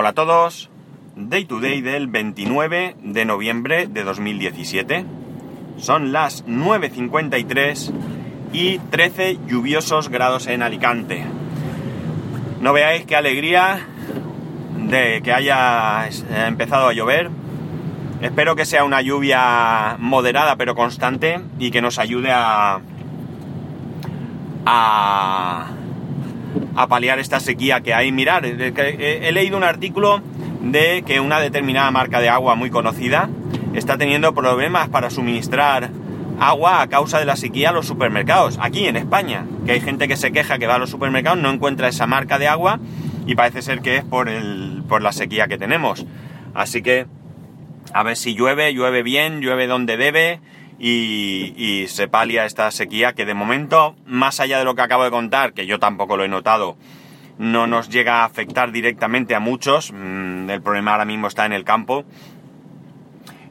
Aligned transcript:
Hola 0.00 0.10
a 0.10 0.12
todos. 0.12 0.70
Day 1.16 1.44
to 1.44 1.58
day 1.58 1.80
del 1.80 2.06
29 2.06 2.94
de 3.02 3.24
noviembre 3.24 3.88
de 3.88 4.04
2017. 4.04 5.04
Son 5.76 6.12
las 6.12 6.46
9.53 6.46 7.90
y 8.52 8.78
13 8.78 9.38
lluviosos 9.48 10.08
grados 10.08 10.46
en 10.46 10.62
Alicante. 10.62 11.24
No 12.60 12.72
veáis 12.72 13.06
qué 13.06 13.16
alegría 13.16 13.88
de 14.76 15.20
que 15.20 15.32
haya 15.32 16.08
empezado 16.46 16.86
a 16.86 16.92
llover. 16.92 17.28
Espero 18.22 18.54
que 18.54 18.66
sea 18.66 18.84
una 18.84 19.02
lluvia 19.02 19.96
moderada 19.98 20.54
pero 20.54 20.76
constante 20.76 21.40
y 21.58 21.72
que 21.72 21.82
nos 21.82 21.98
ayude 21.98 22.30
a, 22.30 22.78
a, 24.64 25.66
a 26.78 26.86
paliar 26.86 27.18
esta 27.18 27.40
sequía 27.40 27.80
que 27.80 27.92
hay. 27.92 28.12
Mirar, 28.12 28.46
he 28.46 29.32
leído 29.32 29.56
un 29.56 29.64
artículo 29.64 30.22
de 30.62 31.02
que 31.04 31.18
una 31.18 31.40
determinada 31.40 31.90
marca 31.90 32.20
de 32.20 32.28
agua 32.28 32.54
muy 32.54 32.70
conocida 32.70 33.28
está 33.74 33.98
teniendo 33.98 34.32
problemas 34.32 34.88
para 34.88 35.10
suministrar 35.10 35.90
agua 36.38 36.80
a 36.80 36.86
causa 36.88 37.18
de 37.18 37.24
la 37.24 37.34
sequía 37.34 37.70
a 37.70 37.72
los 37.72 37.86
supermercados. 37.86 38.58
Aquí 38.62 38.86
en 38.86 38.94
España, 38.94 39.44
que 39.66 39.72
hay 39.72 39.80
gente 39.80 40.06
que 40.06 40.16
se 40.16 40.30
queja 40.30 40.58
que 40.58 40.68
va 40.68 40.76
a 40.76 40.78
los 40.78 40.90
supermercados, 40.90 41.40
no 41.40 41.50
encuentra 41.50 41.88
esa 41.88 42.06
marca 42.06 42.38
de 42.38 42.46
agua 42.46 42.78
y 43.26 43.34
parece 43.34 43.60
ser 43.60 43.80
que 43.80 43.96
es 43.96 44.04
por, 44.04 44.28
el, 44.28 44.84
por 44.88 45.02
la 45.02 45.10
sequía 45.10 45.48
que 45.48 45.58
tenemos. 45.58 46.06
Así 46.54 46.80
que 46.80 47.06
a 47.92 48.04
ver 48.04 48.16
si 48.16 48.34
llueve, 48.36 48.72
llueve 48.72 49.02
bien, 49.02 49.40
llueve 49.40 49.66
donde 49.66 49.96
debe 49.96 50.40
y, 50.78 51.54
y, 51.56 51.88
se 51.88 52.08
palia 52.08 52.44
esta 52.44 52.70
sequía 52.70 53.12
que 53.12 53.24
de 53.24 53.34
momento, 53.34 53.96
más 54.06 54.40
allá 54.40 54.58
de 54.58 54.64
lo 54.64 54.74
que 54.74 54.82
acabo 54.82 55.04
de 55.04 55.10
contar, 55.10 55.52
que 55.52 55.66
yo 55.66 55.78
tampoco 55.78 56.16
lo 56.16 56.24
he 56.24 56.28
notado, 56.28 56.76
no 57.38 57.66
nos 57.66 57.88
llega 57.88 58.22
a 58.22 58.24
afectar 58.24 58.72
directamente 58.72 59.34
a 59.34 59.40
muchos. 59.40 59.92
Mm, 59.92 60.50
el 60.50 60.62
problema 60.62 60.92
ahora 60.92 61.04
mismo 61.04 61.28
está 61.28 61.46
en 61.46 61.52
el 61.52 61.64
campo. 61.64 62.04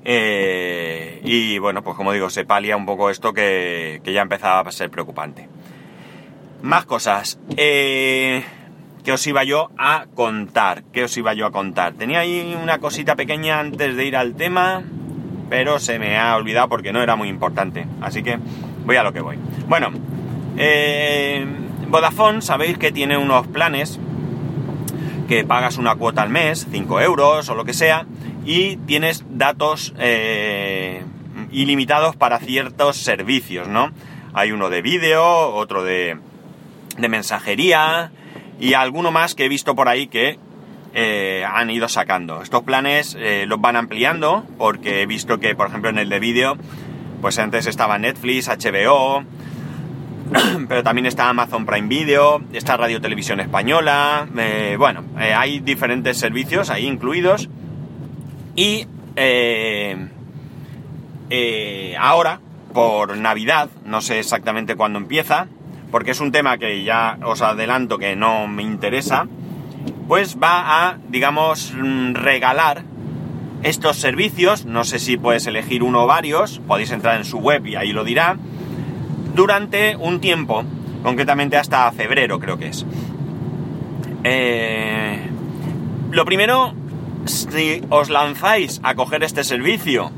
Eh, 0.04 1.20
y 1.24 1.58
bueno, 1.58 1.84
pues 1.84 1.96
como 1.96 2.14
digo, 2.14 2.30
se 2.30 2.46
palia 2.46 2.78
un 2.78 2.86
poco 2.86 3.10
esto 3.10 3.34
que, 3.34 4.02
que 4.04 4.14
ya 4.14 4.22
empezaba 4.22 4.62
a 4.62 4.72
ser 4.72 4.90
preocupante. 4.90 5.48
Más 6.62 6.86
cosas. 6.86 7.40
Eh, 7.56 8.44
que 9.04 9.14
os 9.14 9.26
iba 9.26 9.44
yo 9.46 9.70
a 9.78 10.06
contar? 10.16 10.84
¿Qué 10.92 11.06
os 11.06 11.16
iba 11.16 11.34
yo 11.34 11.46
a 11.46 11.52
contar? 11.52 11.94
Tenía 11.94 12.20
ahí 12.20 12.58
una 12.62 12.80
cosita 12.80 13.16
pequeña 13.16 13.60
antes 13.60 13.96
de 13.96 14.06
ir 14.06 14.18
al 14.18 14.36
tema, 14.36 14.84
pero 15.50 15.80
se 15.80 16.00
me 16.00 16.18
ha 16.18 16.36
olvidado 16.36 16.70
porque 16.70 16.94
no 16.94 17.02
era 17.02 17.16
muy 17.16 17.30
importante. 17.30 17.86
Así 18.02 18.24
que 18.24 18.40
voy 18.86 18.96
a 18.96 19.04
lo 19.04 19.14
que 19.14 19.22
voy. 19.22 19.38
Bueno, 19.68 19.92
eh, 20.58 21.46
Vodafone 21.90 22.42
sabéis 22.42 22.78
que 22.78 22.92
tiene 22.92 23.18
unos 23.18 23.48
planes 23.48 24.00
que 25.28 25.44
pagas 25.44 25.78
una 25.78 25.96
cuota 25.96 26.22
al 26.22 26.30
mes, 26.30 26.68
5 26.72 27.02
euros 27.02 27.50
o 27.50 27.56
lo 27.56 27.66
que 27.66 27.74
sea, 27.74 28.06
y 28.46 28.78
tienes 28.78 29.26
datos 29.30 29.94
eh, 30.00 31.04
ilimitados 31.52 32.16
para 32.16 32.40
ciertos 32.40 32.98
servicios, 32.98 33.68
¿no? 33.68 33.92
Hay 34.34 34.52
uno 34.52 34.70
de 34.70 34.82
vídeo, 34.82 35.54
otro 35.54 35.84
de, 35.84 36.18
de 36.98 37.10
mensajería, 37.10 38.12
y 38.60 38.74
alguno 38.74 39.12
más 39.12 39.36
que 39.36 39.46
he 39.46 39.50
visto 39.50 39.76
por 39.76 39.90
ahí 39.90 40.08
que 40.08 40.40
eh, 40.94 41.46
han 41.48 41.70
ido 41.70 41.88
sacando. 41.88 42.42
Estos 42.42 42.64
planes 42.64 43.16
eh, 43.20 43.46
los 43.48 43.60
van 43.60 43.76
ampliando 43.76 44.46
porque 44.58 45.02
he 45.02 45.06
visto 45.06 45.40
que, 45.40 45.56
por 45.56 45.68
ejemplo, 45.68 45.90
en 45.90 45.98
el 45.98 46.10
de 46.10 46.20
vídeo, 46.20 46.58
pues 47.22 47.38
antes 47.40 47.68
estaba 47.68 47.98
Netflix, 47.98 48.48
HBO, 48.48 49.24
pero 50.68 50.84
también 50.84 51.06
está 51.06 51.30
Amazon 51.30 51.66
Prime 51.66 51.88
Video, 51.88 52.42
está 52.54 52.78
Radio 52.78 53.02
Televisión 53.02 53.40
Española, 53.40 54.28
eh, 54.38 54.76
bueno, 54.78 55.04
hay 55.16 55.60
diferentes 55.60 56.18
servicios 56.18 56.70
ahí 56.70 56.86
incluidos 56.86 57.50
y 58.56 58.88
ahora, 62.00 62.40
por 62.74 63.18
Navidad, 63.18 63.70
no 63.86 64.02
sé 64.02 64.20
exactamente 64.20 64.76
cuándo 64.76 65.00
empieza, 65.00 65.48
porque 65.92 66.12
es 66.12 66.20
un 66.20 66.32
tema 66.32 66.58
que 66.58 66.84
ya 66.84 67.18
os 67.24 67.42
adelanto 67.42 67.98
que 67.98 68.16
no 68.16 68.48
me 68.48 68.64
interesa, 68.64 69.28
pues 70.08 70.38
va 70.42 70.88
a, 70.88 70.98
digamos, 71.10 71.74
mm, 71.76 72.14
regalar 72.14 72.84
estos 73.64 73.98
servicios, 73.98 74.66
no 74.66 74.84
sé 74.84 75.00
si 75.00 75.18
puedes 75.18 75.48
elegir 75.48 75.84
uno 75.84 76.04
o 76.04 76.08
varios, 76.08 76.60
podéis 76.60 76.92
entrar 76.92 77.18
en 77.18 77.26
su 77.26 77.40
web 77.40 77.66
y 77.66 77.76
ahí 77.76 77.92
lo 77.92 78.04
dirá, 78.04 78.38
durante 79.36 79.96
un 79.96 80.20
tiempo, 80.20 80.64
concretamente 81.04 81.58
hasta 81.58 81.92
febrero 81.92 82.40
creo 82.40 82.58
que 82.58 82.68
es. 82.68 82.86
Eh, 84.24 85.20
lo 86.12 86.26
primero, 86.26 86.74
si 87.26 87.82
os 87.90 88.10
lanzáis 88.10 88.80
a 88.84 88.96
coger 88.96 89.24
este 89.24 89.44
servicio, 89.44 90.12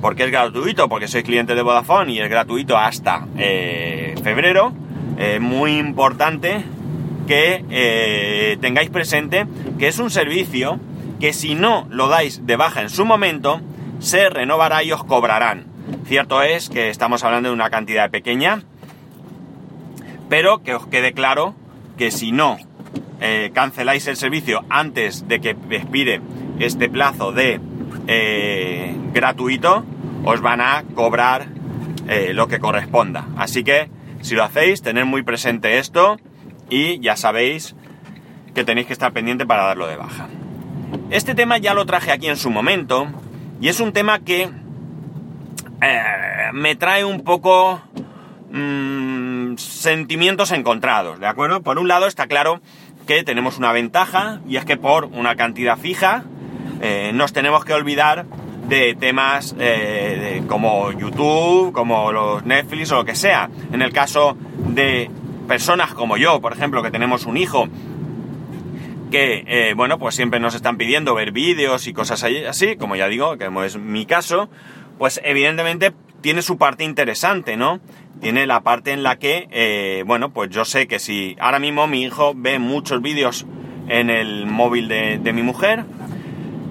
porque 0.00 0.24
es 0.24 0.30
gratuito, 0.30 0.88
porque 0.88 1.08
sois 1.08 1.24
cliente 1.24 1.54
de 1.54 1.62
Vodafone 1.62 2.12
y 2.12 2.20
es 2.20 2.28
gratuito 2.28 2.76
hasta 2.76 3.26
eh, 3.36 4.14
febrero, 4.22 4.72
eh, 5.18 5.40
muy 5.40 5.78
importante 5.78 6.64
que 7.26 7.64
eh, 7.70 8.56
tengáis 8.60 8.90
presente 8.90 9.46
que 9.78 9.88
es 9.88 9.98
un 9.98 10.10
servicio 10.10 10.78
que 11.20 11.32
si 11.32 11.54
no 11.54 11.86
lo 11.90 12.08
dais 12.08 12.46
de 12.46 12.56
baja 12.56 12.82
en 12.82 12.90
su 12.90 13.04
momento, 13.04 13.60
se 13.98 14.28
renovará 14.28 14.82
y 14.82 14.92
os 14.92 15.02
cobrarán. 15.04 15.66
Cierto 16.06 16.42
es 16.42 16.68
que 16.68 16.90
estamos 16.90 17.24
hablando 17.24 17.48
de 17.48 17.54
una 17.54 17.70
cantidad 17.70 18.10
pequeña, 18.10 18.62
pero 20.28 20.62
que 20.62 20.74
os 20.74 20.86
quede 20.86 21.12
claro 21.12 21.54
que 21.96 22.10
si 22.10 22.32
no 22.32 22.58
eh, 23.20 23.50
canceláis 23.54 24.06
el 24.06 24.16
servicio 24.16 24.64
antes 24.68 25.26
de 25.26 25.40
que 25.40 25.56
expire 25.70 26.20
este 26.58 26.88
plazo 26.88 27.32
de 27.32 27.60
gratuito, 29.12 29.84
os 30.24 30.40
van 30.40 30.60
a 30.60 30.84
cobrar 30.94 31.48
lo 32.34 32.46
que 32.46 32.60
corresponda. 32.60 33.26
Así 33.36 33.64
que 33.64 33.90
si 34.20 34.34
lo 34.34 34.44
hacéis, 34.44 34.82
tened 34.82 35.04
muy 35.04 35.22
presente 35.22 35.78
esto 35.78 36.18
y 36.68 37.00
ya 37.00 37.16
sabéis 37.16 37.74
que 38.54 38.64
tenéis 38.64 38.86
que 38.86 38.92
estar 38.92 39.12
pendiente 39.12 39.46
para 39.46 39.64
darlo 39.64 39.86
de 39.86 39.96
baja. 39.96 40.28
Este 41.10 41.34
tema 41.34 41.58
ya 41.58 41.74
lo 41.74 41.86
traje 41.86 42.12
aquí 42.12 42.28
en 42.28 42.36
su 42.36 42.50
momento 42.50 43.06
y 43.60 43.68
es 43.68 43.80
un 43.80 43.92
tema 43.92 44.20
que 44.20 44.50
eh, 45.82 46.02
me 46.52 46.74
trae 46.74 47.04
un 47.04 47.22
poco 47.22 47.80
mm, 48.50 49.56
sentimientos 49.56 50.52
encontrados, 50.52 51.20
¿de 51.20 51.26
acuerdo? 51.26 51.62
Por 51.62 51.78
un 51.78 51.88
lado 51.88 52.06
está 52.06 52.26
claro 52.26 52.60
que 53.06 53.22
tenemos 53.22 53.58
una 53.58 53.72
ventaja 53.72 54.40
y 54.48 54.56
es 54.56 54.64
que 54.64 54.76
por 54.76 55.04
una 55.06 55.36
cantidad 55.36 55.78
fija 55.78 56.24
eh, 56.80 57.12
nos 57.14 57.32
tenemos 57.32 57.64
que 57.64 57.72
olvidar 57.72 58.26
de 58.68 58.94
temas 58.94 59.54
eh, 59.58 60.42
como 60.48 60.90
YouTube, 60.92 61.72
como 61.72 62.10
los 62.10 62.44
Netflix 62.44 62.90
o 62.92 62.96
lo 62.96 63.04
que 63.04 63.14
sea. 63.14 63.48
En 63.72 63.80
el 63.80 63.92
caso 63.92 64.36
de 64.68 65.10
personas 65.46 65.94
como 65.94 66.16
yo, 66.16 66.40
por 66.40 66.52
ejemplo, 66.52 66.82
que 66.82 66.90
tenemos 66.90 67.26
un 67.26 67.36
hijo 67.36 67.68
que, 69.10 69.44
eh, 69.46 69.74
bueno, 69.74 69.98
pues 69.98 70.14
siempre 70.14 70.40
nos 70.40 70.54
están 70.54 70.76
pidiendo 70.76 71.14
ver 71.14 71.32
vídeos 71.32 71.86
y 71.86 71.92
cosas 71.92 72.24
así, 72.24 72.76
como 72.76 72.96
ya 72.96 73.08
digo, 73.08 73.36
que 73.38 73.48
es 73.64 73.78
mi 73.78 74.06
caso, 74.06 74.48
pues 74.98 75.20
evidentemente 75.24 75.92
tiene 76.20 76.42
su 76.42 76.58
parte 76.58 76.84
interesante, 76.84 77.56
¿no? 77.56 77.80
Tiene 78.20 78.46
la 78.46 78.62
parte 78.62 78.92
en 78.92 79.02
la 79.02 79.16
que, 79.16 79.48
eh, 79.50 80.02
bueno, 80.06 80.30
pues 80.30 80.50
yo 80.50 80.64
sé 80.64 80.88
que 80.88 80.98
si 80.98 81.36
ahora 81.38 81.58
mismo 81.58 81.86
mi 81.86 82.02
hijo 82.02 82.32
ve 82.34 82.58
muchos 82.58 83.00
vídeos 83.00 83.46
en 83.88 84.10
el 84.10 84.46
móvil 84.46 84.88
de, 84.88 85.18
de 85.18 85.32
mi 85.32 85.42
mujer, 85.42 85.84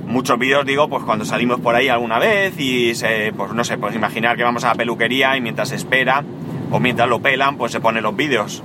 muchos 0.06 0.38
vídeos, 0.38 0.66
digo, 0.66 0.90
pues 0.90 1.04
cuando 1.04 1.26
salimos 1.26 1.60
por 1.62 1.76
ahí 1.76 1.88
alguna 1.88 2.20
vez 2.20 2.60
y 2.60 2.96
se, 2.96 3.32
pues 3.34 3.54
no 3.54 3.64
sé, 3.64 3.78
pues 3.78 3.96
imaginar 3.96 4.36
que 4.36 4.44
vamos 4.44 4.64
a 4.64 4.70
la 4.70 4.76
peluquería 4.76 5.38
y 5.38 5.42
mientras 5.42 5.72
espera 5.72 6.24
o 6.72 6.80
mientras 6.80 7.08
lo 7.08 7.20
pelan, 7.20 7.58
pues 7.58 7.72
se 7.72 7.80
pone 7.80 8.02
los 8.02 8.16
vídeos. 8.16 8.64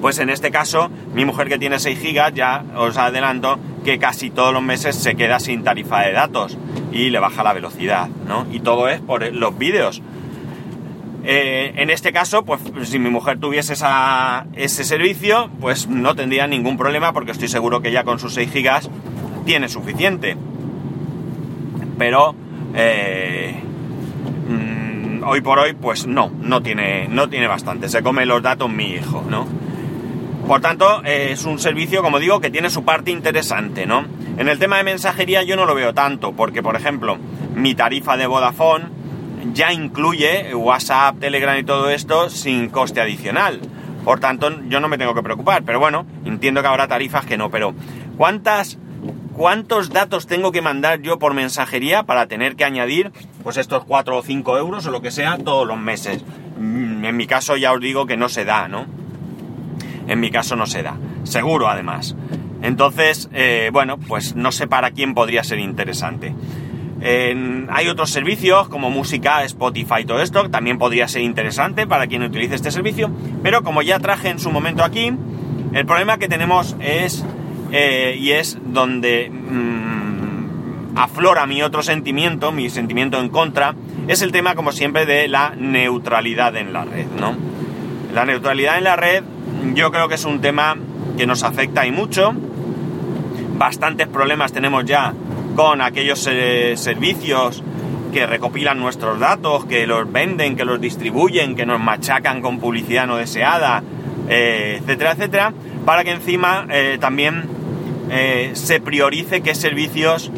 Pues 0.00 0.18
en 0.18 0.30
este 0.30 0.50
caso, 0.50 0.90
mi 1.14 1.24
mujer 1.24 1.48
que 1.48 1.58
tiene 1.58 1.78
6 1.78 1.98
gigas, 1.98 2.32
ya 2.34 2.64
os 2.76 2.96
adelanto 2.96 3.58
que 3.84 3.98
casi 3.98 4.30
todos 4.30 4.52
los 4.52 4.62
meses 4.62 4.96
se 4.96 5.14
queda 5.14 5.40
sin 5.40 5.64
tarifa 5.64 6.02
de 6.02 6.12
datos 6.12 6.58
y 6.92 7.10
le 7.10 7.18
baja 7.18 7.42
la 7.42 7.52
velocidad, 7.52 8.08
¿no? 8.26 8.46
Y 8.52 8.60
todo 8.60 8.88
es 8.88 9.00
por 9.00 9.32
los 9.32 9.56
vídeos. 9.58 10.02
Eh, 11.24 11.72
en 11.76 11.90
este 11.90 12.12
caso, 12.12 12.44
pues 12.44 12.60
si 12.84 12.98
mi 13.00 13.10
mujer 13.10 13.40
tuviese 13.40 13.74
ese 14.54 14.84
servicio, 14.84 15.50
pues 15.60 15.88
no 15.88 16.14
tendría 16.14 16.46
ningún 16.46 16.76
problema 16.76 17.12
porque 17.12 17.32
estoy 17.32 17.48
seguro 17.48 17.80
que 17.80 17.90
ya 17.90 18.04
con 18.04 18.18
sus 18.18 18.34
6 18.34 18.52
gigas 18.52 18.90
tiene 19.44 19.68
suficiente. 19.68 20.36
Pero 21.98 22.34
eh, 22.74 23.60
hoy 25.26 25.40
por 25.40 25.58
hoy, 25.58 25.74
pues 25.74 26.06
no, 26.06 26.30
no 26.40 26.62
tiene, 26.62 27.08
no 27.08 27.28
tiene 27.28 27.46
bastante. 27.46 27.88
Se 27.88 28.02
come 28.02 28.24
los 28.26 28.42
datos 28.42 28.70
mi 28.70 28.92
hijo, 28.92 29.24
¿no? 29.28 29.46
Por 30.46 30.60
tanto, 30.60 31.02
eh, 31.04 31.30
es 31.32 31.44
un 31.44 31.58
servicio, 31.58 32.02
como 32.02 32.18
digo, 32.18 32.40
que 32.40 32.50
tiene 32.50 32.70
su 32.70 32.84
parte 32.84 33.10
interesante, 33.10 33.86
¿no? 33.86 34.04
En 34.38 34.48
el 34.48 34.58
tema 34.58 34.76
de 34.76 34.84
mensajería 34.84 35.42
yo 35.42 35.56
no 35.56 35.66
lo 35.66 35.74
veo 35.74 35.92
tanto, 35.92 36.32
porque, 36.32 36.62
por 36.62 36.76
ejemplo, 36.76 37.18
mi 37.54 37.74
tarifa 37.74 38.16
de 38.16 38.26
Vodafone 38.26 38.86
ya 39.52 39.72
incluye 39.72 40.54
WhatsApp, 40.54 41.18
Telegram 41.18 41.58
y 41.58 41.64
todo 41.64 41.90
esto 41.90 42.30
sin 42.30 42.68
coste 42.68 43.00
adicional. 43.00 43.60
Por 44.04 44.20
tanto, 44.20 44.62
yo 44.68 44.78
no 44.78 44.88
me 44.88 44.98
tengo 44.98 45.14
que 45.14 45.22
preocupar. 45.22 45.64
Pero 45.64 45.80
bueno, 45.80 46.06
entiendo 46.24 46.62
que 46.62 46.68
habrá 46.68 46.86
tarifas 46.86 47.26
que 47.26 47.36
no. 47.36 47.50
Pero 47.50 47.74
¿Cuántas, 48.16 48.78
¿Cuántos 49.36 49.90
datos 49.90 50.26
tengo 50.26 50.50
que 50.50 50.62
mandar 50.62 51.02
yo 51.02 51.18
por 51.18 51.34
mensajería 51.34 52.04
para 52.04 52.26
tener 52.26 52.56
que 52.56 52.64
añadir 52.64 53.12
pues 53.42 53.58
estos 53.58 53.84
4 53.84 54.16
o 54.16 54.22
5 54.22 54.56
euros 54.56 54.86
o 54.86 54.90
lo 54.90 55.02
que 55.02 55.10
sea 55.10 55.36
todos 55.36 55.66
los 55.66 55.78
meses? 55.78 56.24
Mm, 56.58 57.04
en 57.04 57.16
mi 57.18 57.26
caso 57.26 57.54
ya 57.58 57.72
os 57.72 57.80
digo 57.80 58.06
que 58.06 58.16
no 58.16 58.30
se 58.30 58.46
da, 58.46 58.66
¿no? 58.66 58.86
En 60.08 60.20
mi 60.20 60.30
caso 60.30 60.56
no 60.56 60.64
se 60.64 60.82
da. 60.82 60.96
Seguro 61.24 61.68
además. 61.68 62.16
Entonces, 62.62 63.28
eh, 63.34 63.68
bueno, 63.74 63.98
pues 63.98 64.34
no 64.36 64.52
sé 64.52 64.68
para 64.68 64.92
quién 64.92 65.12
podría 65.12 65.44
ser 65.44 65.58
interesante. 65.58 66.34
hay 67.02 67.88
otros 67.88 68.10
servicios 68.10 68.70
como 68.70 68.88
música, 68.88 69.44
Spotify, 69.44 70.06
todo 70.06 70.22
esto, 70.22 70.48
también 70.48 70.78
podría 70.78 71.08
ser 71.08 71.20
interesante 71.20 71.86
para 71.86 72.06
quien 72.06 72.22
utilice 72.22 72.54
este 72.54 72.70
servicio, 72.70 73.10
pero 73.42 73.62
como 73.62 73.82
ya 73.82 73.98
traje 74.00 74.30
en 74.30 74.38
su 74.38 74.50
momento 74.50 74.82
aquí, 74.82 75.12
el 75.74 75.84
problema 75.84 76.16
que 76.16 76.26
tenemos 76.26 76.74
es, 76.80 77.22
eh, 77.78 78.16
y 78.18 78.32
es 78.32 78.56
donde 78.64 79.28
mm, 79.28 80.96
aflora 80.96 81.46
mi 81.46 81.62
otro 81.62 81.82
sentimiento, 81.82 82.50
mi 82.50 82.70
sentimiento 82.70 83.20
en 83.20 83.28
contra, 83.28 83.74
es 84.08 84.22
el 84.22 84.32
tema, 84.32 84.54
como 84.54 84.72
siempre, 84.72 85.04
de 85.04 85.28
la 85.28 85.52
neutralidad 85.54 86.56
en 86.56 86.72
la 86.72 86.86
red, 86.86 87.04
¿no? 87.20 87.36
La 88.14 88.24
neutralidad 88.24 88.78
en 88.78 88.84
la 88.84 88.96
red 88.96 89.24
yo 89.74 89.90
creo 89.90 90.08
que 90.08 90.14
es 90.14 90.24
un 90.24 90.40
tema 90.40 90.74
que 91.18 91.26
nos 91.26 91.42
afecta 91.42 91.86
y 91.86 91.90
mucho. 91.90 92.32
Bastantes 93.58 94.06
problemas 94.06 94.54
tenemos 94.54 94.86
ya 94.86 95.12
con 95.54 95.82
aquellos 95.82 96.26
eh, 96.32 96.78
servicios 96.78 97.62
que 98.10 98.26
recopilan 98.26 98.78
nuestros 98.78 99.20
datos, 99.20 99.66
que 99.66 99.86
los 99.86 100.10
venden, 100.10 100.56
que 100.56 100.64
los 100.64 100.80
distribuyen, 100.80 101.54
que 101.56 101.66
nos 101.66 101.78
machacan 101.78 102.40
con 102.40 102.58
publicidad 102.58 103.06
no 103.06 103.16
deseada, 103.16 103.82
eh, 104.30 104.78
etcétera, 104.80 105.12
etcétera, 105.12 105.52
para 105.84 106.04
que 106.04 106.12
encima 106.12 106.66
también 106.98 107.55
se 108.08 108.80
priorice 108.80 109.40
qué 109.40 109.54
servicios 109.54 110.30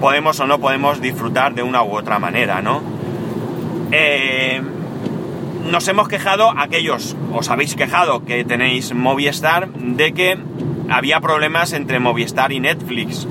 podemos 0.00 0.38
o 0.40 0.46
no 0.46 0.58
podemos 0.58 1.00
disfrutar 1.00 1.54
de 1.54 1.62
una 1.62 1.82
u 1.82 1.96
otra 1.96 2.18
manera, 2.18 2.62
¿no? 2.62 2.82
nos 5.70 5.86
hemos 5.88 6.08
quejado, 6.08 6.52
aquellos 6.56 7.16
os 7.32 7.50
habéis 7.50 7.74
quejado 7.74 8.24
que 8.24 8.44
tenéis 8.44 8.94
Movistar, 8.94 9.68
de 9.72 10.12
que 10.12 10.38
había 10.88 11.20
problemas 11.20 11.72
entre 11.72 12.00
Movistar 12.00 12.52
y 12.52 12.60
Netflix. 12.60 13.26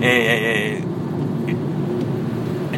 Eh, 0.00 0.82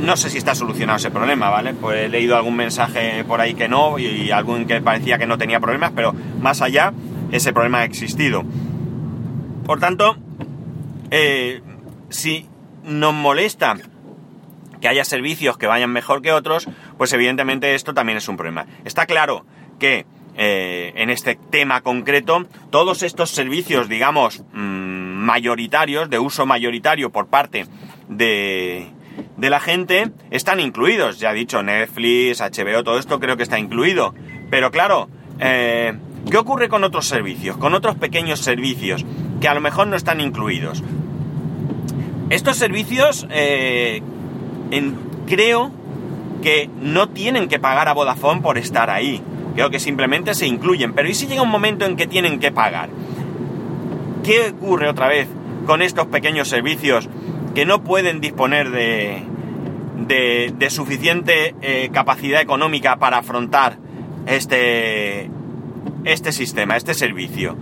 no 0.02 0.16
sé 0.16 0.30
si 0.30 0.38
está 0.38 0.54
solucionado 0.54 0.98
ese 0.98 1.10
problema, 1.10 1.50
¿vale? 1.50 1.74
Pues 1.74 2.04
he 2.04 2.08
leído 2.08 2.36
algún 2.36 2.56
mensaje 2.56 3.24
por 3.24 3.40
ahí 3.40 3.54
que 3.54 3.68
no 3.68 3.98
y 3.98 4.30
algún 4.30 4.66
que 4.66 4.80
parecía 4.80 5.18
que 5.18 5.26
no 5.26 5.38
tenía 5.38 5.58
problemas, 5.58 5.92
pero 5.94 6.14
más 6.40 6.62
allá, 6.62 6.92
ese 7.32 7.52
problema 7.52 7.80
ha 7.80 7.84
existido. 7.84 8.44
Por 9.66 9.80
tanto, 9.80 10.16
eh, 11.10 11.60
si 12.08 12.48
nos 12.84 13.12
molesta 13.12 13.76
que 14.80 14.88
haya 14.88 15.04
servicios 15.04 15.58
que 15.58 15.66
vayan 15.66 15.90
mejor 15.90 16.22
que 16.22 16.32
otros, 16.32 16.68
pues 16.98 17.12
evidentemente 17.12 17.74
esto 17.74 17.94
también 17.94 18.18
es 18.18 18.28
un 18.28 18.36
problema. 18.36 18.66
Está 18.84 19.06
claro 19.06 19.44
que 19.78 20.06
eh, 20.36 20.92
en 20.96 21.10
este 21.10 21.38
tema 21.50 21.80
concreto, 21.80 22.46
todos 22.70 23.02
estos 23.02 23.30
servicios, 23.30 23.88
digamos, 23.88 24.44
mm, 24.52 25.16
mayoritarios, 25.24 26.10
de 26.10 26.18
uso 26.18 26.44
mayoritario 26.44 27.10
por 27.10 27.28
parte 27.28 27.66
de, 28.08 28.88
la 29.38 29.60
gente, 29.60 30.10
están 30.30 30.60
incluidos. 30.60 31.18
Ya 31.18 31.32
he 31.32 31.34
dicho, 31.34 31.62
Netflix, 31.62 32.40
HBO, 32.40 32.84
todo 32.84 32.98
esto 32.98 33.18
creo 33.18 33.36
que 33.36 33.42
está 33.42 33.58
incluido. 33.58 34.14
Pero 34.50 34.70
claro, 34.70 35.08
eh, 35.40 35.94
¿qué 36.30 36.36
ocurre 36.36 36.68
con 36.68 36.84
otros 36.84 37.06
servicios? 37.06 37.56
Con 37.56 37.72
otros 37.72 37.96
pequeños 37.96 38.40
servicios 38.40 39.06
que 39.40 39.48
a 39.48 39.54
lo 39.54 39.60
mejor 39.60 39.86
no 39.86 39.96
están 39.96 40.20
incluidos. 40.20 40.82
Estos 42.30 42.56
servicios 42.56 43.26
eh, 43.30 44.02
creo 45.26 45.70
que 46.42 46.68
no 46.80 47.08
tienen 47.08 47.48
que 47.48 47.58
pagar 47.58 47.88
a 47.88 47.94
Vodafone 47.94 48.40
por 48.40 48.58
estar 48.58 48.90
ahí. 48.90 49.22
Creo 49.54 49.70
que 49.70 49.78
simplemente 49.78 50.34
se 50.34 50.46
incluyen. 50.46 50.92
Pero 50.92 51.08
¿y 51.08 51.14
si 51.14 51.26
llega 51.26 51.42
un 51.42 51.50
momento 51.50 51.84
en 51.86 51.96
que 51.96 52.06
tienen 52.06 52.40
que 52.40 52.50
pagar? 52.50 52.88
¿Qué 54.22 54.50
ocurre 54.50 54.88
otra 54.88 55.08
vez 55.08 55.28
con 55.66 55.82
estos 55.82 56.06
pequeños 56.06 56.48
servicios 56.48 57.08
que 57.54 57.64
no 57.64 57.82
pueden 57.82 58.20
disponer 58.20 58.70
de, 58.70 59.22
de, 60.06 60.70
suficiente 60.70 61.54
eh, 61.62 61.90
capacidad 61.92 62.40
económica 62.40 62.96
para 62.96 63.18
afrontar 63.18 63.78
este, 64.26 65.30
este 66.04 66.32
sistema, 66.32 66.76
este 66.76 66.92
servicio? 66.92 67.56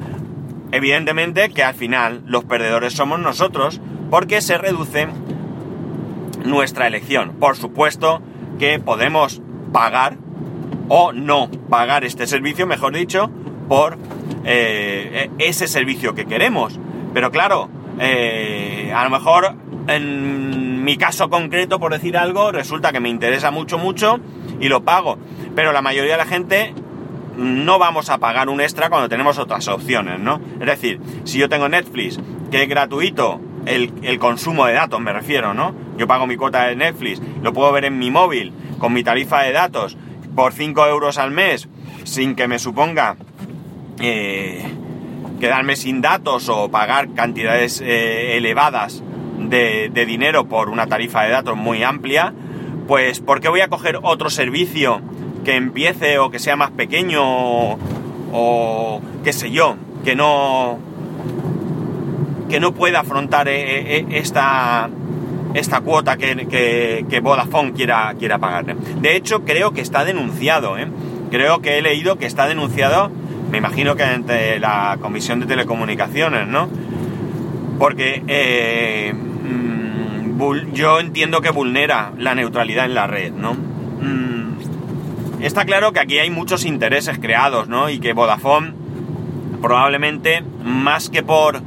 Evidentemente 0.74 1.50
que 1.50 1.62
al 1.62 1.74
final 1.74 2.24
los 2.26 2.44
perdedores 2.46 2.94
somos 2.94 3.20
nosotros 3.20 3.80
porque 4.10 4.40
se 4.40 4.58
reduce 4.58 5.06
nuestra 6.44 6.88
elección. 6.88 7.36
Por 7.38 7.54
supuesto 7.54 8.20
que 8.58 8.80
podemos 8.80 9.40
pagar 9.72 10.16
o 10.88 11.12
no 11.12 11.48
pagar 11.70 12.04
este 12.04 12.26
servicio, 12.26 12.66
mejor 12.66 12.92
dicho, 12.92 13.30
por 13.68 13.96
eh, 14.44 15.30
ese 15.38 15.68
servicio 15.68 16.16
que 16.16 16.26
queremos. 16.26 16.80
Pero 17.12 17.30
claro, 17.30 17.68
eh, 18.00 18.92
a 18.92 19.04
lo 19.04 19.10
mejor 19.10 19.54
en 19.86 20.82
mi 20.82 20.96
caso 20.96 21.30
concreto, 21.30 21.78
por 21.78 21.92
decir 21.92 22.16
algo, 22.16 22.50
resulta 22.50 22.90
que 22.90 22.98
me 22.98 23.10
interesa 23.10 23.52
mucho, 23.52 23.78
mucho 23.78 24.18
y 24.58 24.66
lo 24.66 24.82
pago. 24.82 25.18
Pero 25.54 25.72
la 25.72 25.82
mayoría 25.82 26.14
de 26.14 26.18
la 26.18 26.26
gente 26.26 26.74
no 27.36 27.78
vamos 27.78 28.10
a 28.10 28.18
pagar 28.18 28.48
un 28.48 28.60
extra 28.60 28.88
cuando 28.88 29.08
tenemos 29.08 29.38
otras 29.38 29.66
opciones, 29.68 30.20
¿no? 30.20 30.40
Es 30.60 30.66
decir, 30.66 31.00
si 31.24 31.38
yo 31.38 31.48
tengo 31.48 31.68
Netflix, 31.68 32.18
que 32.50 32.62
es 32.62 32.68
gratuito, 32.68 33.40
el, 33.66 34.18
consumo 34.18 34.66
de 34.66 34.74
datos 34.74 35.00
me 35.00 35.12
refiero, 35.12 35.54
¿no? 35.54 35.74
Yo 35.96 36.06
pago 36.06 36.26
mi 36.26 36.36
cuota 36.36 36.66
de 36.66 36.76
Netflix, 36.76 37.20
lo 37.42 37.52
puedo 37.52 37.72
ver 37.72 37.86
en 37.86 37.98
mi 37.98 38.10
móvil, 38.10 38.52
con 38.78 38.92
mi 38.92 39.02
tarifa 39.02 39.42
de 39.42 39.52
datos, 39.52 39.96
por 40.34 40.52
5 40.52 40.86
euros 40.86 41.18
al 41.18 41.30
mes, 41.30 41.68
sin 42.04 42.34
que 42.34 42.48
me 42.48 42.58
suponga 42.58 43.16
eh, 44.00 44.64
quedarme 45.40 45.76
sin 45.76 46.00
datos 46.00 46.48
o 46.48 46.70
pagar 46.70 47.14
cantidades 47.14 47.80
eh, 47.80 48.36
elevadas 48.36 49.02
de, 49.38 49.90
de, 49.92 50.06
dinero 50.06 50.48
por 50.48 50.68
una 50.68 50.86
tarifa 50.86 51.22
de 51.22 51.30
datos 51.30 51.56
muy 51.56 51.82
amplia, 51.82 52.32
pues 52.86 53.20
¿por 53.20 53.40
qué 53.40 53.48
voy 53.48 53.60
a 53.60 53.68
coger 53.68 53.98
otro 54.02 54.30
servicio 54.30 55.00
que 55.44 55.56
empiece 55.56 56.18
o 56.18 56.30
que 56.30 56.38
sea 56.38 56.56
más 56.56 56.70
pequeño 56.70 57.22
o, 57.22 57.78
o 58.32 59.00
qué 59.22 59.32
sé 59.32 59.50
yo, 59.50 59.76
que 60.04 60.14
no 60.16 60.78
que 62.48 62.60
no 62.60 62.72
pueda 62.72 63.00
afrontar 63.00 63.48
eh, 63.48 63.96
eh, 63.96 64.06
esta, 64.10 64.88
esta 65.54 65.80
cuota 65.80 66.16
que, 66.16 66.46
que, 67.08 67.20
Vodafone 67.20 67.72
quiera, 67.72 68.14
quiera 68.18 68.38
pagarle. 68.38 68.76
De 69.00 69.16
hecho, 69.16 69.44
creo 69.44 69.72
que 69.72 69.80
está 69.80 70.04
denunciado, 70.04 70.78
¿eh? 70.78 70.86
Creo 71.30 71.60
que 71.60 71.78
he 71.78 71.82
leído 71.82 72.16
que 72.16 72.26
está 72.26 72.46
denunciado, 72.46 73.10
me 73.50 73.58
imagino 73.58 73.96
que 73.96 74.04
ante 74.04 74.60
la 74.60 74.98
Comisión 75.00 75.40
de 75.40 75.46
Telecomunicaciones, 75.46 76.46
¿no? 76.46 76.68
Porque 77.78 79.12
mm, 79.12 80.72
yo 80.74 81.00
entiendo 81.00 81.40
que 81.40 81.50
vulnera 81.50 82.12
la 82.18 82.36
neutralidad 82.36 82.84
en 82.84 82.94
la 82.94 83.08
red, 83.08 83.32
¿no? 83.32 83.56
Mm, 85.44 85.46
está 85.46 85.64
claro 85.64 85.92
que 85.92 86.00
aquí 86.00 86.18
hay 86.18 86.30
muchos 86.30 86.64
intereses 86.64 87.18
creados, 87.18 87.68
¿no? 87.68 87.90
Y 87.90 87.98
que 87.98 88.12
Vodafone 88.12 88.72
probablemente, 89.60 90.42
más 90.62 91.08
que 91.08 91.22
por 91.22 91.62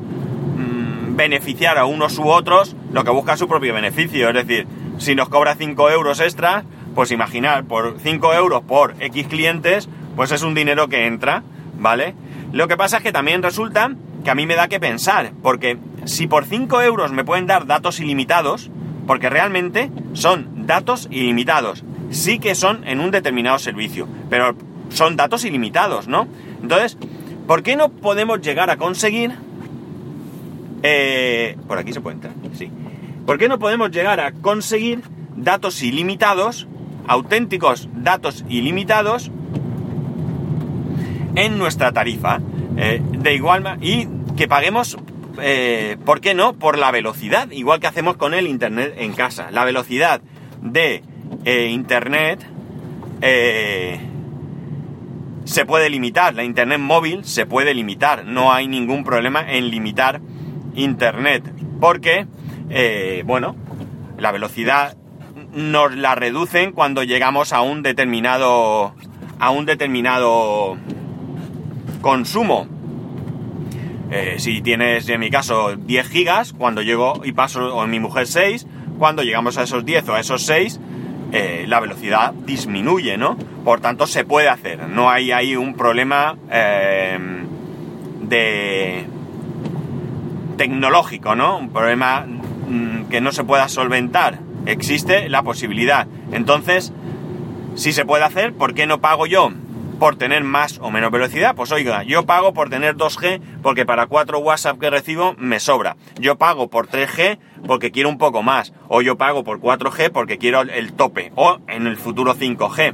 beneficiar 1.15 1.79
a 1.79 1.85
unos 1.85 2.19
u 2.19 2.27
otros, 2.27 2.75
lo 2.93 3.03
que 3.03 3.09
busca 3.09 3.37
su 3.37 3.47
propio 3.47 3.73
beneficio. 3.73 4.29
Es 4.29 4.35
decir, 4.35 4.67
si 4.99 5.15
nos 5.15 5.29
cobra 5.29 5.55
5 5.55 5.89
euros 5.89 6.19
extra, 6.19 6.63
pues 6.93 7.11
imaginar, 7.11 7.63
por 7.63 7.97
5 7.99 8.33
euros 8.35 8.61
por 8.61 8.95
X 8.99 9.27
clientes, 9.27 9.89
pues 10.15 10.31
es 10.31 10.43
un 10.43 10.53
dinero 10.53 10.87
que 10.89 11.07
entra, 11.07 11.41
¿vale? 11.79 12.13
Lo 12.51 12.67
que 12.67 12.77
pasa 12.77 12.97
es 12.97 13.03
que 13.03 13.11
también 13.11 13.41
resulta 13.41 13.95
que 14.23 14.29
a 14.29 14.35
mí 14.35 14.45
me 14.45 14.55
da 14.55 14.67
que 14.67 14.79
pensar, 14.79 15.31
porque 15.41 15.77
si 16.05 16.27
por 16.27 16.45
5 16.45 16.81
euros 16.83 17.11
me 17.11 17.23
pueden 17.23 17.47
dar 17.47 17.65
datos 17.65 17.99
ilimitados, 17.99 18.69
porque 19.07 19.29
realmente 19.29 19.89
son 20.13 20.67
datos 20.67 21.07
ilimitados, 21.09 21.83
sí 22.09 22.39
que 22.39 22.55
son 22.55 22.87
en 22.87 22.99
un 22.99 23.11
determinado 23.11 23.59
servicio, 23.59 24.07
pero 24.29 24.55
son 24.89 25.15
datos 25.15 25.45
ilimitados, 25.45 26.07
¿no? 26.07 26.27
Entonces, 26.61 26.97
¿por 27.47 27.63
qué 27.63 27.75
no 27.75 27.89
podemos 27.89 28.41
llegar 28.41 28.69
a 28.69 28.77
conseguir 28.77 29.33
eh, 30.83 31.57
por 31.67 31.77
aquí 31.77 31.93
se 31.93 32.01
puede 32.01 32.15
entrar, 32.15 32.33
sí. 32.53 32.69
¿Por 33.25 33.37
qué 33.37 33.49
no 33.49 33.59
podemos 33.59 33.91
llegar 33.91 34.19
a 34.19 34.31
conseguir 34.31 35.01
datos 35.35 35.81
ilimitados, 35.81 36.67
auténticos 37.07 37.89
datos 37.93 38.45
ilimitados, 38.47 39.31
en 41.35 41.57
nuestra 41.57 41.91
tarifa? 41.91 42.39
Eh, 42.77 43.01
de 43.11 43.33
igual 43.33 43.79
y 43.81 44.07
que 44.37 44.47
paguemos, 44.47 44.97
eh, 45.41 45.97
¿por 46.05 46.21
qué 46.21 46.35
no? 46.35 46.53
Por 46.53 46.77
la 46.77 46.91
velocidad, 46.91 47.49
igual 47.51 47.79
que 47.79 47.87
hacemos 47.87 48.17
con 48.17 48.33
el 48.33 48.47
Internet 48.47 48.93
en 48.97 49.13
casa. 49.13 49.49
La 49.51 49.65
velocidad 49.65 50.21
de 50.61 51.03
Internet 51.47 52.45
se 55.45 55.65
puede 55.65 55.89
limitar, 55.89 56.35
la 56.35 56.43
Internet 56.43 56.79
móvil 56.79 57.23
se 57.23 57.45
puede 57.45 57.73
limitar, 57.73 58.25
no 58.25 58.53
hay 58.53 58.67
ningún 58.67 59.03
problema 59.03 59.49
en 59.49 59.69
limitar 59.69 60.21
internet, 60.77 61.43
porque, 61.81 62.27
eh, 62.69 63.23
bueno, 63.25 63.55
la 64.17 64.31
velocidad 64.31 64.95
nos 65.53 65.95
la 65.95 66.15
reducen 66.15 66.71
cuando 66.71 67.03
llegamos 67.03 67.51
a 67.51 67.61
un 67.61 67.81
determinado 67.81 68.93
a 69.39 69.51
un 69.51 69.65
determinado 69.65 70.77
consumo. 72.01 72.67
Eh, 74.09 74.35
si 74.39 74.61
tienes, 74.61 75.07
en 75.09 75.19
mi 75.19 75.29
caso, 75.29 75.75
10 75.75 76.07
gigas, 76.07 76.53
cuando 76.53 76.81
llego 76.81 77.21
y 77.23 77.33
paso, 77.33 77.75
o 77.75 77.85
mi 77.85 77.99
mujer 77.99 78.25
6, 78.25 78.65
cuando 78.97 79.21
llegamos 79.21 79.57
a 79.57 79.63
esos 79.63 79.85
10 79.85 80.09
o 80.09 80.15
a 80.15 80.19
esos 80.19 80.43
6, 80.45 80.79
eh, 81.31 81.65
la 81.67 81.79
velocidad 81.79 82.33
disminuye, 82.33 83.17
¿no? 83.17 83.37
Por 83.65 83.81
tanto, 83.81 84.07
se 84.07 84.23
puede 84.23 84.49
hacer. 84.49 84.87
No 84.87 85.09
hay 85.09 85.31
ahí 85.31 85.55
un 85.55 85.73
problema 85.75 86.37
eh, 86.51 87.17
de 88.21 89.05
tecnológico, 90.57 91.35
¿no? 91.35 91.57
Un 91.57 91.69
problema 91.69 92.25
mm, 92.25 93.05
que 93.09 93.21
no 93.21 93.31
se 93.31 93.43
pueda 93.43 93.67
solventar. 93.67 94.39
Existe 94.65 95.29
la 95.29 95.43
posibilidad. 95.43 96.07
Entonces, 96.31 96.93
si 97.75 97.93
se 97.93 98.05
puede 98.05 98.23
hacer, 98.23 98.53
¿por 98.53 98.73
qué 98.73 98.87
no 98.87 98.99
pago 98.99 99.27
yo 99.27 99.51
por 99.97 100.15
tener 100.15 100.43
más 100.43 100.79
o 100.81 100.91
menos 100.91 101.11
velocidad? 101.11 101.55
Pues 101.55 101.71
oiga, 101.71 102.03
yo 102.03 102.25
pago 102.25 102.53
por 102.53 102.69
tener 102.69 102.95
2G 102.95 103.41
porque 103.61 103.85
para 103.85 104.07
4 104.07 104.39
WhatsApp 104.39 104.79
que 104.79 104.89
recibo 104.89 105.35
me 105.37 105.59
sobra. 105.59 105.97
Yo 106.19 106.37
pago 106.37 106.69
por 106.69 106.87
3G 106.87 107.39
porque 107.65 107.91
quiero 107.91 108.09
un 108.09 108.17
poco 108.17 108.43
más. 108.43 108.73
O 108.87 109.01
yo 109.01 109.17
pago 109.17 109.43
por 109.43 109.59
4G 109.59 110.11
porque 110.11 110.37
quiero 110.37 110.61
el 110.61 110.93
tope. 110.93 111.31
O 111.35 111.57
en 111.67 111.87
el 111.87 111.97
futuro 111.97 112.35
5G. 112.35 112.93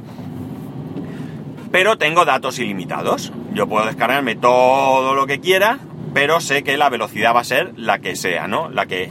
Pero 1.70 1.98
tengo 1.98 2.24
datos 2.24 2.58
ilimitados. 2.58 3.32
Yo 3.52 3.68
puedo 3.68 3.86
descargarme 3.86 4.36
todo 4.36 5.14
lo 5.14 5.26
que 5.26 5.40
quiera, 5.40 5.78
pero 6.12 6.40
sé 6.40 6.62
que 6.62 6.76
la 6.76 6.88
velocidad 6.88 7.34
va 7.34 7.40
a 7.40 7.44
ser 7.44 7.72
la 7.76 7.98
que 7.98 8.16
sea, 8.16 8.46
¿no? 8.46 8.68
La 8.68 8.86
que 8.86 9.10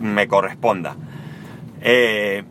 me 0.00 0.28
corresponda. 0.28 0.96
Eh, 1.80 2.44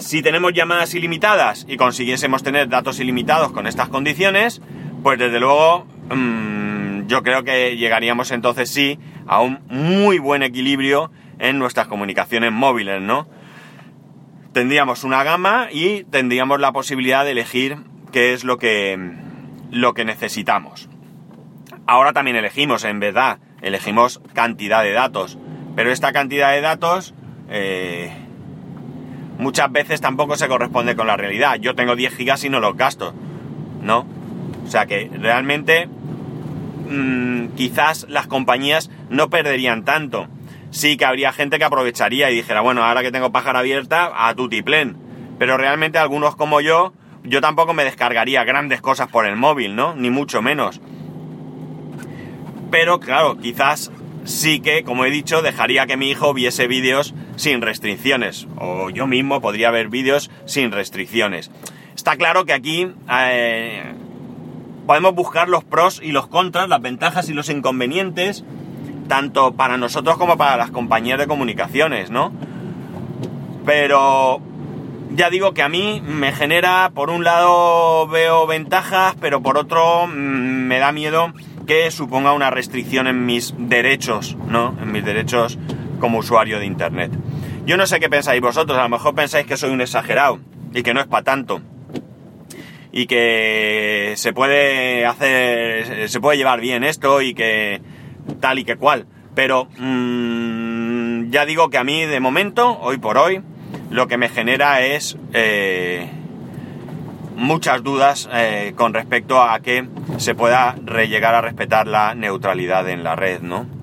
si 0.00 0.22
tenemos 0.22 0.52
llamadas 0.52 0.94
ilimitadas 0.94 1.66
y 1.68 1.76
consiguiésemos 1.76 2.42
tener 2.42 2.68
datos 2.68 2.98
ilimitados 3.00 3.52
con 3.52 3.66
estas 3.66 3.88
condiciones, 3.88 4.60
pues 5.02 5.18
desde 5.18 5.38
luego 5.38 5.86
mmm, 6.10 7.06
yo 7.06 7.22
creo 7.22 7.44
que 7.44 7.76
llegaríamos 7.76 8.30
entonces 8.30 8.70
sí 8.70 8.98
a 9.26 9.40
un 9.40 9.60
muy 9.68 10.18
buen 10.18 10.42
equilibrio 10.42 11.10
en 11.38 11.58
nuestras 11.58 11.86
comunicaciones 11.86 12.52
móviles, 12.52 13.00
¿no? 13.00 13.28
Tendríamos 14.52 15.04
una 15.04 15.22
gama 15.22 15.68
y 15.70 16.04
tendríamos 16.04 16.60
la 16.60 16.72
posibilidad 16.72 17.24
de 17.24 17.32
elegir 17.32 17.78
qué 18.10 18.32
es 18.32 18.42
lo 18.42 18.58
que, 18.58 18.98
lo 19.70 19.94
que 19.94 20.04
necesitamos. 20.04 20.88
Ahora 21.86 22.12
también 22.12 22.36
elegimos, 22.36 22.84
en 22.84 23.00
verdad, 23.00 23.38
elegimos 23.62 24.20
cantidad 24.34 24.82
de 24.82 24.92
datos, 24.92 25.38
pero 25.76 25.92
esta 25.92 26.12
cantidad 26.12 26.52
de 26.52 26.60
datos 26.60 27.14
eh, 27.48 28.12
muchas 29.40 29.72
veces 29.72 30.00
tampoco 30.00 30.36
se 30.36 30.48
corresponde 30.48 30.94
con 30.94 31.06
la 31.06 31.16
realidad. 31.16 31.56
Yo 31.56 31.74
tengo 31.74 31.96
10 31.96 32.14
gigas 32.14 32.44
y 32.44 32.50
no 32.50 32.60
los 32.60 32.76
gasto, 32.76 33.14
¿no? 33.82 34.06
O 34.64 34.68
sea 34.68 34.86
que 34.86 35.10
realmente 35.12 35.88
mmm, 36.88 37.48
quizás 37.56 38.06
las 38.08 38.26
compañías 38.26 38.90
no 39.08 39.30
perderían 39.30 39.84
tanto. 39.84 40.28
Sí 40.70 40.96
que 40.96 41.04
habría 41.04 41.32
gente 41.32 41.58
que 41.58 41.64
aprovecharía 41.64 42.30
y 42.30 42.36
dijera, 42.36 42.60
bueno, 42.60 42.84
ahora 42.84 43.02
que 43.02 43.10
tengo 43.10 43.32
pájara 43.32 43.58
abierta, 43.60 44.12
a 44.14 44.34
tutiplén. 44.34 44.96
Pero 45.38 45.56
realmente 45.56 45.98
algunos 45.98 46.36
como 46.36 46.60
yo, 46.60 46.92
yo 47.24 47.40
tampoco 47.40 47.72
me 47.72 47.84
descargaría 47.84 48.44
grandes 48.44 48.80
cosas 48.80 49.08
por 49.08 49.26
el 49.26 49.36
móvil, 49.36 49.74
¿no? 49.74 49.94
Ni 49.94 50.10
mucho 50.10 50.42
menos. 50.42 50.80
Pero 52.70 53.00
claro, 53.00 53.38
quizás 53.38 53.90
sí 54.24 54.60
que, 54.60 54.84
como 54.84 55.04
he 55.04 55.10
dicho, 55.10 55.42
dejaría 55.42 55.86
que 55.86 55.96
mi 55.96 56.10
hijo 56.10 56.32
viese 56.34 56.68
vídeos 56.68 57.14
sin 57.40 57.62
restricciones. 57.62 58.46
O 58.58 58.90
yo 58.90 59.06
mismo 59.06 59.40
podría 59.40 59.70
ver 59.70 59.88
vídeos 59.88 60.30
sin 60.44 60.72
restricciones. 60.72 61.50
Está 61.96 62.16
claro 62.16 62.44
que 62.44 62.52
aquí 62.52 62.92
eh, 63.10 63.94
podemos 64.86 65.14
buscar 65.14 65.48
los 65.48 65.64
pros 65.64 66.00
y 66.02 66.12
los 66.12 66.26
contras, 66.26 66.68
las 66.68 66.82
ventajas 66.82 67.28
y 67.30 67.34
los 67.34 67.48
inconvenientes, 67.48 68.44
tanto 69.08 69.52
para 69.52 69.78
nosotros 69.78 70.18
como 70.18 70.36
para 70.36 70.56
las 70.56 70.70
compañías 70.70 71.18
de 71.18 71.26
comunicaciones, 71.26 72.10
¿no? 72.10 72.32
Pero 73.64 74.40
ya 75.14 75.30
digo 75.30 75.54
que 75.54 75.62
a 75.62 75.68
mí 75.68 76.02
me 76.04 76.32
genera, 76.32 76.90
por 76.94 77.08
un 77.08 77.24
lado 77.24 78.06
veo 78.06 78.46
ventajas, 78.46 79.14
pero 79.20 79.42
por 79.42 79.56
otro 79.56 80.06
mm, 80.06 80.10
me 80.10 80.78
da 80.78 80.92
miedo 80.92 81.32
que 81.66 81.90
suponga 81.90 82.32
una 82.32 82.50
restricción 82.50 83.06
en 83.06 83.24
mis 83.26 83.54
derechos, 83.56 84.36
¿no? 84.46 84.74
En 84.80 84.92
mis 84.92 85.04
derechos 85.04 85.58
como 86.00 86.18
usuario 86.18 86.58
de 86.58 86.66
Internet. 86.66 87.12
Yo 87.70 87.76
no 87.76 87.86
sé 87.86 88.00
qué 88.00 88.10
pensáis 88.10 88.40
vosotros, 88.40 88.76
a 88.76 88.82
lo 88.82 88.88
mejor 88.88 89.14
pensáis 89.14 89.46
que 89.46 89.56
soy 89.56 89.70
un 89.70 89.80
exagerado 89.80 90.40
y 90.74 90.82
que 90.82 90.92
no 90.92 91.00
es 91.00 91.06
para 91.06 91.22
tanto. 91.22 91.60
Y 92.90 93.06
que 93.06 94.14
se 94.16 94.32
puede 94.32 95.06
hacer, 95.06 96.08
se 96.08 96.20
puede 96.20 96.36
llevar 96.36 96.60
bien 96.60 96.82
esto 96.82 97.22
y 97.22 97.32
que 97.32 97.80
tal 98.40 98.58
y 98.58 98.64
que 98.64 98.74
cual. 98.74 99.06
Pero 99.36 99.68
mmm, 99.78 101.30
ya 101.30 101.46
digo 101.46 101.70
que 101.70 101.78
a 101.78 101.84
mí 101.84 102.04
de 102.06 102.18
momento, 102.18 102.76
hoy 102.80 102.98
por 102.98 103.16
hoy, 103.16 103.40
lo 103.88 104.08
que 104.08 104.16
me 104.16 104.28
genera 104.28 104.80
es 104.80 105.16
eh, 105.32 106.10
muchas 107.36 107.84
dudas 107.84 108.28
eh, 108.32 108.72
con 108.74 108.94
respecto 108.94 109.40
a 109.40 109.60
que 109.60 109.86
se 110.16 110.34
pueda 110.34 110.74
llegar 111.08 111.36
a 111.36 111.40
respetar 111.40 111.86
la 111.86 112.16
neutralidad 112.16 112.88
en 112.88 113.04
la 113.04 113.14
red, 113.14 113.42
¿no? 113.42 113.79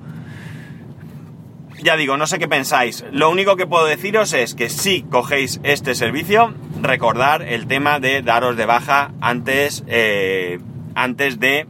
Ya 1.82 1.96
digo, 1.96 2.18
no 2.18 2.26
sé 2.26 2.40
qué 2.40 2.48
pensáis. 2.48 3.06
Lo 3.12 3.30
único 3.30 3.56
que 3.56 3.68
puedo 3.68 3.86
deciros 3.86 4.34
es 4.34 4.56
que 4.56 4.70
si 4.70 5.04
cogéis 5.04 5.60
este 5.64 5.94
servicio, 5.94 6.54
recordar 6.82 7.44
el 7.44 7.68
tema 7.68 8.00
de 8.00 8.22
daros 8.22 8.58
de 8.58 8.66
baja 8.66 9.12
antes, 9.22 9.84
eh, 9.88 10.60
antes 10.96 11.40
de, 11.40 11.68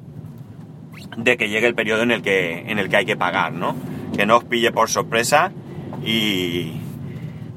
de 1.17 1.37
que 1.37 1.49
llegue 1.49 1.67
el 1.67 1.75
periodo 1.75 2.03
en 2.03 2.11
el 2.11 2.21
que, 2.21 2.59
en 2.71 2.79
el 2.79 2.89
que 2.89 2.97
hay 2.97 3.05
que 3.05 3.17
pagar, 3.17 3.51
¿no? 3.51 3.75
Que 4.15 4.25
no 4.25 4.37
os 4.37 4.43
pille 4.45 4.71
por 4.71 4.89
sorpresa 4.89 5.51
y, 6.05 6.71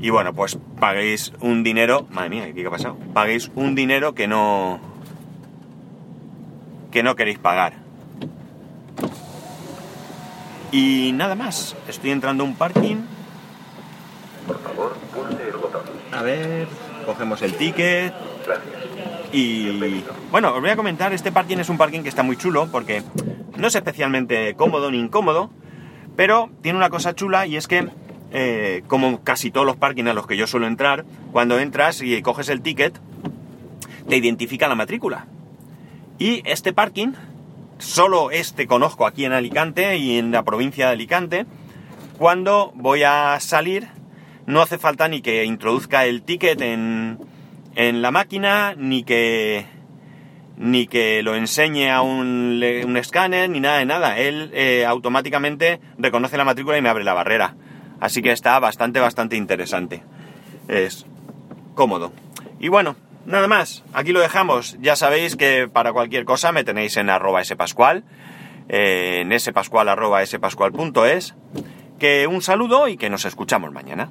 y 0.01 0.11
bueno, 0.11 0.35
pues 0.35 0.59
paguéis 0.81 1.33
un 1.41 1.63
dinero. 1.63 2.07
Madre 2.11 2.31
mía, 2.31 2.53
¿qué 2.53 2.67
ha 2.67 2.71
pasado? 2.71 2.99
Paguéis 3.15 3.51
un 3.55 3.77
dinero 3.77 4.15
que 4.15 4.27
no. 4.27 4.81
que 6.91 7.05
no 7.05 7.15
queréis 7.15 7.39
pagar. 7.39 7.75
Y 10.73 11.13
nada 11.13 11.35
más. 11.35 11.77
Estoy 11.89 12.11
entrando 12.11 12.45
a 12.45 12.47
un 12.47 12.55
parking. 12.55 12.97
Por 14.47 14.61
favor, 14.63 14.97
pulse 15.15 15.49
el 15.49 15.57
botón. 15.57 15.83
A 16.13 16.23
ver. 16.23 16.69
Cogemos 17.07 17.43
el 17.43 17.55
ticket. 17.55 18.13
Gracias. 18.47 18.81
Y 19.33 20.03
bueno, 20.33 20.53
os 20.55 20.61
voy 20.61 20.71
a 20.71 20.77
comentar, 20.77 21.13
este 21.13 21.31
parking 21.31 21.59
es 21.59 21.69
un 21.69 21.79
parking 21.79 22.03
que 22.03 22.09
está 22.09 22.23
muy 22.23 22.37
chulo 22.37 22.69
porque 22.73 23.03
no 23.57 23.69
es 23.69 23.75
especialmente 23.75 24.55
cómodo 24.55 24.91
ni 24.91 24.99
incómodo, 24.99 25.51
pero 26.17 26.51
tiene 26.63 26.79
una 26.79 26.91
cosa 26.91 27.15
chula 27.15 27.47
y 27.47 27.57
es 27.57 27.69
que, 27.69 27.89
eh, 28.33 28.83
como 28.89 29.23
casi 29.23 29.53
todos 29.53 29.67
los 29.67 29.77
parkings 29.77 30.11
a 30.11 30.15
los 30.15 30.27
que 30.27 30.37
yo 30.37 30.49
suelo 30.49 30.67
entrar, 30.67 31.05
cuando 31.31 31.61
entras 31.61 32.03
y 32.03 32.21
coges 32.23 32.49
el 32.49 32.61
ticket, 32.61 32.99
te 34.09 34.17
identifica 34.17 34.67
la 34.67 34.75
matrícula. 34.75 35.27
Y 36.19 36.43
este 36.45 36.73
parking, 36.73 37.13
solo 37.81 38.31
este 38.31 38.67
conozco 38.67 39.07
aquí 39.07 39.25
en 39.25 39.33
Alicante 39.33 39.97
y 39.97 40.19
en 40.19 40.31
la 40.31 40.45
provincia 40.45 40.87
de 40.87 40.93
Alicante, 40.93 41.47
cuando 42.19 42.73
voy 42.75 43.03
a 43.03 43.39
salir, 43.41 43.89
no 44.47 44.63
hace 44.63 44.79
falta 44.79 45.09
ni 45.09 45.23
que 45.23 45.45
introduzca 45.45 46.05
el 46.05 46.23
ticket 46.23 46.61
en, 46.61 47.19
en 47.75 48.03
la 48.03 48.11
máquina, 48.11 48.75
ni 48.77 49.03
que 49.03 49.67
ni 50.57 50.87
que 50.87 51.23
lo 51.23 51.35
enseñe 51.35 51.91
a 51.91 52.03
un, 52.03 52.63
un 52.85 52.97
escáner, 52.99 53.49
ni 53.49 53.61
nada 53.61 53.79
de 53.79 53.87
nada. 53.87 54.19
Él 54.19 54.51
eh, 54.53 54.85
automáticamente 54.85 55.81
reconoce 55.97 56.37
la 56.37 56.45
matrícula 56.45 56.77
y 56.77 56.83
me 56.83 56.91
abre 56.91 57.03
la 57.03 57.15
barrera. 57.15 57.57
Así 57.99 58.21
que 58.21 58.31
está 58.31 58.59
bastante, 58.59 59.01
bastante 59.01 59.37
interesante. 59.37 60.03
Es 60.69 61.07
cómodo. 61.75 62.13
Y 62.59 62.69
bueno, 62.69 62.95
nada 63.27 63.49
más. 63.49 63.85
Aquí 63.93 64.13
lo 64.13 64.21
dejamos. 64.21 64.77
Ya 64.81 64.97
sabéis 64.97 65.37
que 65.37 65.69
para 65.69 65.93
cualquier 65.93 66.25
cosa 66.25 66.53
me 66.53 66.65
tenéis 66.65 66.97
en 66.97 67.11
arroba 67.11 67.45
spascual, 67.45 68.05
eh, 68.69 69.21
en 69.23 69.39
spascual 69.41 69.89
arroba 69.89 70.25
spascual 70.25 70.73
punto 70.73 71.07
es. 71.07 71.35
Que 71.99 72.27
un 72.27 72.41
saludo 72.41 72.89
y 72.89 72.97
que 72.97 73.11
nos 73.11 73.25
escuchamos 73.25 73.73
mañana. 73.73 74.11